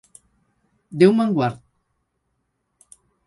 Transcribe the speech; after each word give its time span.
Déu 1.03 1.13
me'n 1.17 1.35
guard. 1.35 1.59